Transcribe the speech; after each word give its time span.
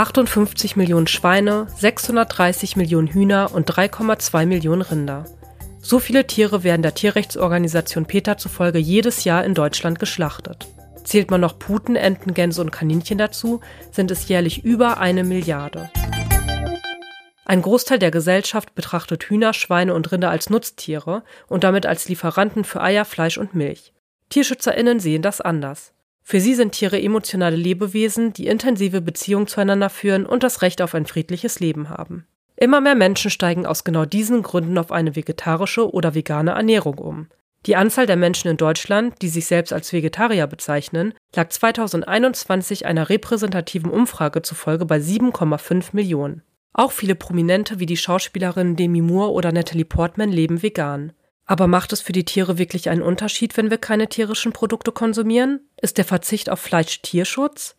58 0.00 0.76
Millionen 0.76 1.06
Schweine, 1.06 1.66
630 1.76 2.74
Millionen 2.76 3.08
Hühner 3.08 3.50
und 3.52 3.70
3,2 3.70 4.46
Millionen 4.46 4.80
Rinder. 4.80 5.26
So 5.78 5.98
viele 5.98 6.26
Tiere 6.26 6.64
werden 6.64 6.80
der 6.80 6.94
Tierrechtsorganisation 6.94 8.06
PETA 8.06 8.38
zufolge 8.38 8.78
jedes 8.78 9.24
Jahr 9.24 9.44
in 9.44 9.52
Deutschland 9.52 9.98
geschlachtet. 9.98 10.68
Zählt 11.04 11.30
man 11.30 11.42
noch 11.42 11.58
Puten, 11.58 11.96
Enten, 11.96 12.32
Gänse 12.32 12.62
und 12.62 12.72
Kaninchen 12.72 13.18
dazu, 13.18 13.60
sind 13.90 14.10
es 14.10 14.26
jährlich 14.26 14.64
über 14.64 14.96
eine 14.96 15.22
Milliarde. 15.22 15.90
Ein 17.44 17.60
Großteil 17.60 17.98
der 17.98 18.10
Gesellschaft 18.10 18.74
betrachtet 18.74 19.24
Hühner, 19.24 19.52
Schweine 19.52 19.92
und 19.92 20.10
Rinder 20.10 20.30
als 20.30 20.48
Nutztiere 20.48 21.24
und 21.46 21.62
damit 21.62 21.84
als 21.84 22.08
Lieferanten 22.08 22.64
für 22.64 22.80
Eier, 22.80 23.04
Fleisch 23.04 23.36
und 23.36 23.54
Milch. 23.54 23.92
TierschützerInnen 24.30 24.98
sehen 24.98 25.20
das 25.20 25.42
anders. 25.42 25.92
Für 26.22 26.40
sie 26.40 26.54
sind 26.54 26.72
Tiere 26.72 27.00
emotionale 27.00 27.56
Lebewesen, 27.56 28.32
die 28.32 28.46
intensive 28.46 29.00
Beziehungen 29.00 29.46
zueinander 29.46 29.90
führen 29.90 30.26
und 30.26 30.42
das 30.42 30.62
Recht 30.62 30.80
auf 30.82 30.94
ein 30.94 31.06
friedliches 31.06 31.60
Leben 31.60 31.88
haben. 31.88 32.26
Immer 32.56 32.80
mehr 32.80 32.94
Menschen 32.94 33.30
steigen 33.30 33.66
aus 33.66 33.84
genau 33.84 34.04
diesen 34.04 34.42
Gründen 34.42 34.76
auf 34.76 34.92
eine 34.92 35.16
vegetarische 35.16 35.90
oder 35.92 36.14
vegane 36.14 36.52
Ernährung 36.52 36.98
um. 36.98 37.28
Die 37.66 37.76
Anzahl 37.76 38.06
der 38.06 38.16
Menschen 38.16 38.48
in 38.48 38.56
Deutschland, 38.56 39.20
die 39.20 39.28
sich 39.28 39.46
selbst 39.46 39.72
als 39.72 39.92
Vegetarier 39.92 40.46
bezeichnen, 40.46 41.14
lag 41.34 41.48
2021 41.50 42.86
einer 42.86 43.08
repräsentativen 43.10 43.90
Umfrage 43.90 44.42
zufolge 44.42 44.86
bei 44.86 44.98
7,5 44.98 45.88
Millionen. 45.92 46.42
Auch 46.72 46.92
viele 46.92 47.14
Prominente 47.14 47.78
wie 47.78 47.86
die 47.86 47.96
Schauspielerinnen 47.96 48.76
Demi 48.76 49.02
Moore 49.02 49.32
oder 49.32 49.52
Natalie 49.52 49.84
Portman 49.84 50.30
leben 50.30 50.62
vegan. 50.62 51.12
Aber 51.46 51.66
macht 51.66 51.92
es 51.92 52.00
für 52.00 52.12
die 52.12 52.24
Tiere 52.24 52.58
wirklich 52.58 52.88
einen 52.90 53.02
Unterschied, 53.02 53.56
wenn 53.56 53.70
wir 53.70 53.78
keine 53.78 54.08
tierischen 54.08 54.52
Produkte 54.52 54.92
konsumieren? 54.92 55.60
Ist 55.80 55.98
der 55.98 56.04
Verzicht 56.04 56.48
auf 56.48 56.60
Fleisch 56.60 57.02
Tierschutz? 57.02 57.76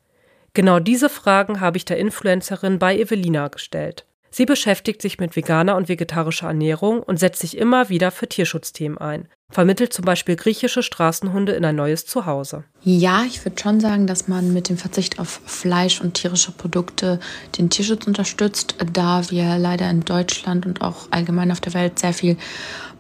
Genau 0.54 0.80
diese 0.80 1.10
Fragen 1.10 1.62
habe 1.62 1.78
ich 1.78 1.86
der 1.86 1.98
Influencerin 1.98 2.80
bei 2.80 2.98
Evelina 2.98 3.48
gestellt. 3.48 4.06
Sie 4.34 4.46
beschäftigt 4.46 5.02
sich 5.02 5.20
mit 5.20 5.36
veganer 5.36 5.76
und 5.76 5.90
vegetarischer 5.90 6.48
Ernährung 6.48 7.04
und 7.04 7.20
setzt 7.20 7.42
sich 7.42 7.58
immer 7.58 7.90
wieder 7.90 8.12
für 8.12 8.30
Tierschutzthemen 8.30 8.98
ein, 8.98 9.28
vermittelt 9.50 9.92
zum 9.92 10.06
Beispiel 10.06 10.38
griechische 10.38 10.84
Straßenhunde 10.84 11.52
in 11.52 11.66
ein 11.66 11.76
neues 11.76 12.06
Zuhause. 12.06 12.64
Ja, 12.82 13.24
ich 13.28 13.44
würde 13.44 13.62
schon 13.62 13.82
sagen, 13.82 14.08
dass 14.08 14.30
man 14.30 14.54
mit 14.54 14.70
dem 14.70 14.78
Verzicht 14.78 15.20
auf 15.20 15.42
Fleisch 15.46 16.00
und 16.00 16.14
tierische 16.14 16.54
Produkte 16.54 17.20
den 17.58 17.70
Tierschutz 17.70 18.08
unterstützt, 18.08 18.76
da 18.94 19.30
wir 19.30 19.58
leider 19.58 19.90
in 19.90 20.06
Deutschland 20.06 20.66
und 20.66 20.82
auch 20.82 21.08
allgemein 21.12 21.52
auf 21.52 21.60
der 21.60 21.74
Welt 21.74 22.00
sehr 22.00 22.14
viel 22.14 22.38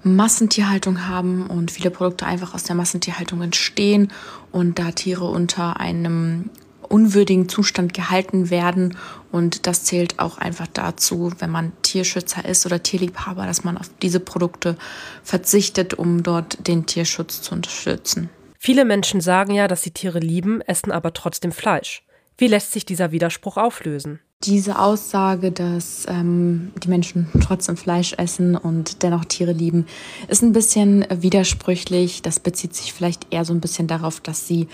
Massentierhaltung 0.03 1.07
haben 1.07 1.47
und 1.47 1.71
viele 1.71 1.91
Produkte 1.91 2.25
einfach 2.25 2.53
aus 2.53 2.63
der 2.63 2.75
Massentierhaltung 2.75 3.41
entstehen 3.41 4.11
und 4.51 4.79
da 4.79 4.91
Tiere 4.91 5.25
unter 5.25 5.79
einem 5.79 6.49
unwürdigen 6.91 7.49
Zustand 7.49 7.93
gehalten 7.93 8.49
werden. 8.49 8.97
Und 9.31 9.65
das 9.65 9.85
zählt 9.85 10.19
auch 10.19 10.37
einfach 10.37 10.67
dazu, 10.67 11.31
wenn 11.39 11.49
man 11.49 11.71
Tierschützer 11.81 12.45
ist 12.45 12.65
oder 12.65 12.83
Tierliebhaber, 12.83 13.45
dass 13.45 13.63
man 13.63 13.77
auf 13.77 13.89
diese 14.01 14.19
Produkte 14.19 14.75
verzichtet, 15.23 15.93
um 15.93 16.21
dort 16.21 16.67
den 16.67 16.85
Tierschutz 16.85 17.41
zu 17.41 17.55
unterstützen. 17.55 18.29
Viele 18.57 18.85
Menschen 18.85 19.21
sagen 19.21 19.53
ja, 19.53 19.67
dass 19.67 19.81
sie 19.81 19.91
Tiere 19.91 20.19
lieben, 20.19 20.61
essen 20.61 20.91
aber 20.91 21.13
trotzdem 21.13 21.51
Fleisch. 21.51 22.03
Wie 22.37 22.47
lässt 22.47 22.71
sich 22.71 22.85
dieser 22.85 23.11
Widerspruch 23.11 23.57
auflösen? 23.57 24.19
Diese 24.43 24.79
Aussage, 24.79 25.51
dass 25.51 26.05
ähm, 26.07 26.71
die 26.83 26.87
Menschen 26.87 27.27
trotzdem 27.43 27.77
Fleisch 27.77 28.13
essen 28.17 28.55
und 28.55 29.03
dennoch 29.03 29.25
Tiere 29.25 29.51
lieben, 29.51 29.85
ist 30.27 30.41
ein 30.41 30.51
bisschen 30.51 31.05
widersprüchlich. 31.09 32.23
Das 32.23 32.39
bezieht 32.39 32.75
sich 32.75 32.91
vielleicht 32.91 33.27
eher 33.31 33.45
so 33.45 33.53
ein 33.53 33.61
bisschen 33.61 33.87
darauf, 33.87 34.19
dass 34.19 34.47
sie 34.47 34.67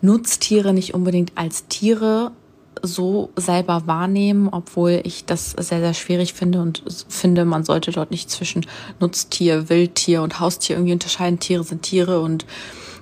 Nutztiere 0.00 0.72
nicht 0.72 0.94
unbedingt 0.94 1.32
als 1.36 1.68
Tiere 1.68 2.32
so 2.82 3.30
selber 3.36 3.86
wahrnehmen, 3.86 4.48
obwohl 4.50 5.00
ich 5.04 5.24
das 5.24 5.50
sehr, 5.50 5.80
sehr 5.80 5.94
schwierig 5.94 6.34
finde 6.34 6.60
und 6.60 6.82
finde, 7.08 7.44
man 7.44 7.64
sollte 7.64 7.92
dort 7.92 8.10
nicht 8.10 8.30
zwischen 8.30 8.66
Nutztier, 8.98 9.68
Wildtier 9.68 10.22
und 10.22 10.40
Haustier 10.40 10.76
irgendwie 10.76 10.94
unterscheiden. 10.94 11.38
Tiere 11.38 11.62
sind 11.62 11.82
Tiere 11.82 12.20
und 12.20 12.44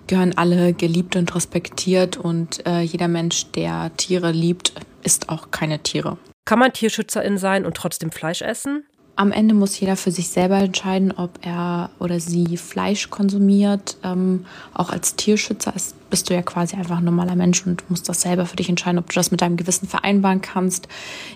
gehören 0.06 0.37
alle 0.37 0.72
geliebt 0.72 1.16
und 1.16 1.34
respektiert 1.34 2.16
und 2.16 2.66
äh, 2.66 2.81
jeder 2.81 3.09
Mensch, 3.09 3.50
der 3.53 3.91
Tiere 3.97 4.33
liebt, 4.33 4.72
isst 5.03 5.28
auch 5.28 5.50
keine 5.50 5.81
Tiere. 5.81 6.19
Kann 6.44 6.59
man 6.59 6.72
Tierschützerin 6.72 7.38
sein 7.38 7.65
und 7.65 7.77
trotzdem 7.77 8.11
Fleisch 8.11 8.43
essen? 8.43 8.84
Am 9.16 9.33
Ende 9.33 9.55
muss 9.55 9.78
jeder 9.78 9.97
für 9.97 10.11
sich 10.11 10.28
selber 10.28 10.56
entscheiden, 10.56 11.12
ob 11.12 11.41
er 11.43 11.91
oder 11.99 12.21
sie 12.21 12.56
Fleisch 12.56 13.11
konsumiert. 13.11 13.99
Ähm, 14.03 14.47
auch 14.72 14.88
als 14.91 15.15
Tierschützer 15.15 15.77
ist, 15.77 15.94
bist 16.09 16.31
du 16.31 16.34
ja 16.34 16.41
quasi 16.41 16.75
einfach 16.77 16.99
ein 16.99 17.05
normaler 17.05 17.37
Mensch 17.37 17.67
und 17.67 17.88
musst 17.91 18.09
das 18.09 18.22
selber 18.22 18.47
für 18.47 18.56
dich 18.56 18.71
entscheiden, 18.71 18.99
ob 18.99 19.11
du 19.11 19.15
das 19.15 19.31
mit 19.31 19.43
deinem 19.43 19.59
Gewissen 19.59 19.88
vereinbaren 19.88 20.41
kannst. 20.41 20.88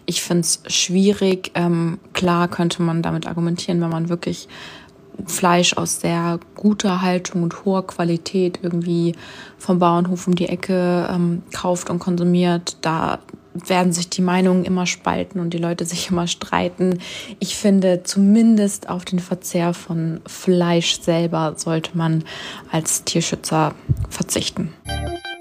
Ich 0.07 0.23
finde 0.23 0.41
es 0.41 0.63
schwierig. 0.67 1.51
Ähm, 1.55 1.99
klar 2.15 2.49
könnte 2.49 2.81
man 2.81 3.03
damit 3.03 3.27
argumentieren, 3.27 3.83
wenn 3.83 3.91
man 3.91 4.09
wirklich 4.09 4.49
Fleisch 5.27 5.77
aus 5.77 6.01
sehr 6.01 6.39
guter 6.55 7.03
Haltung 7.03 7.43
und 7.43 7.65
hoher 7.65 7.87
Qualität 7.87 8.59
irgendwie 8.63 9.15
vom 9.59 9.79
Bauernhof 9.79 10.27
um 10.27 10.35
die 10.35 10.49
Ecke 10.49 11.09
ähm, 11.11 11.43
kauft 11.53 11.91
und 11.91 11.99
konsumiert, 11.99 12.77
da 12.83 13.19
werden 13.55 13.93
sich 13.93 14.11
die 14.11 14.23
Meinungen 14.23 14.65
immer 14.65 14.87
spalten 14.87 15.41
und 15.41 15.51
die 15.51 15.59
Leute 15.59 15.85
sich 15.85 16.09
immer 16.11 16.27
streiten. 16.27 16.99
Ich 17.39 17.57
finde, 17.57 18.03
zumindest 18.03 18.89
auf 18.89 19.05
den 19.05 19.21
Verzehr 19.21 19.75
von 19.75 20.21
Fleisch 20.27 21.01
selber 21.01 21.55
sollte 21.57 21.97
man 21.97 22.25
als 22.71 23.05
Tierschützer 23.05 23.75
verzichten. 24.11 24.73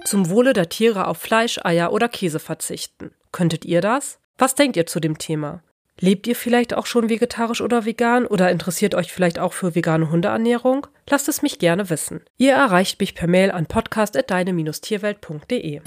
Zum 0.05 0.29
Wohle 0.29 0.53
der 0.53 0.69
Tiere 0.69 1.07
auf 1.07 1.17
Fleisch, 1.17 1.59
Eier 1.63 1.91
oder 1.91 2.09
Käse 2.09 2.39
verzichten. 2.39 3.11
Könntet 3.31 3.65
ihr 3.65 3.81
das? 3.81 4.19
Was 4.37 4.55
denkt 4.55 4.77
ihr 4.77 4.85
zu 4.85 4.99
dem 4.99 5.17
Thema? 5.17 5.61
Lebt 5.99 6.27
ihr 6.27 6.35
vielleicht 6.35 6.73
auch 6.73 6.85
schon 6.85 7.09
vegetarisch 7.09 7.61
oder 7.61 7.85
vegan 7.85 8.25
oder 8.25 8.51
interessiert 8.51 8.95
euch 8.95 9.13
vielleicht 9.13 9.39
auch 9.39 9.53
für 9.53 9.75
vegane 9.75 10.09
Hundeernährung? 10.09 10.87
Lasst 11.09 11.29
es 11.29 11.41
mich 11.41 11.59
gerne 11.59 11.89
wissen. 11.89 12.21
Ihr 12.37 12.53
erreicht 12.53 12.99
mich 12.99 13.15
per 13.15 13.27
Mail 13.27 13.51
an 13.51 13.67
podcast.deine-tierwelt.de. 13.67 15.81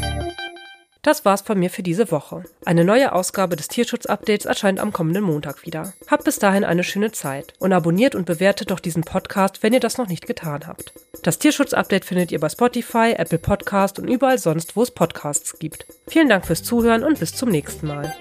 Das 1.03 1.25
war's 1.25 1.41
von 1.43 1.59
mir 1.61 1.71
für 1.71 1.85
diese 1.85 2.11
Woche. 2.11 2.43
Eine 2.65 2.85
neue 2.85 3.13
Ausgabe 3.13 3.55
des 3.55 3.69
Tierschutz-Updates 3.69 4.45
erscheint 4.45 4.81
am 4.81 4.93
kommenden 4.93 5.23
Montag 5.23 5.65
wieder. 5.65 5.93
Habt 6.09 6.25
bis 6.25 6.41
dahin 6.41 6.65
eine 6.65 6.83
schöne 6.83 7.13
Zeit 7.13 7.55
und 7.61 7.73
abonniert 7.73 8.17
und 8.17 8.27
bewertet 8.27 8.73
doch 8.73 8.81
diesen 8.81 9.05
Podcast, 9.05 9.63
wenn 9.63 9.73
ihr 9.73 9.79
das 9.79 9.99
noch 9.99 10.09
nicht 10.09 10.27
getan 10.27 10.67
habt. 10.67 10.93
Das 11.23 11.39
Tierschutz-Update 11.39 12.05
findet 12.05 12.33
ihr 12.33 12.41
bei 12.41 12.49
Spotify, 12.49 13.15
Apple 13.17 13.39
Podcast 13.39 14.01
und 14.01 14.09
überall 14.09 14.39
sonst, 14.39 14.75
wo 14.75 14.83
es 14.83 14.91
Podcasts 14.91 15.61
gibt. 15.61 15.87
Vielen 16.09 16.29
Dank 16.29 16.45
fürs 16.45 16.65
Zuhören 16.65 17.05
und 17.05 17.21
bis 17.21 17.37
zum 17.37 17.51
nächsten 17.51 17.87
Mal. 17.87 18.13